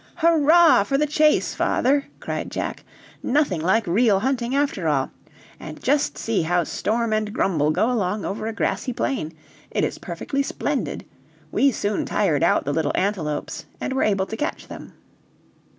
[0.15, 0.83] "Hurrah!
[0.83, 2.83] for the chase, father!" cried Jack.
[3.21, 5.11] "Nothing like real hunting after all.
[5.59, 9.31] And just to see how Storm and Grumble go along over a grassy plain!
[9.69, 11.05] It is perfectly splendid!
[11.51, 14.93] We soon tired out the little antelopes, and were able to catch them."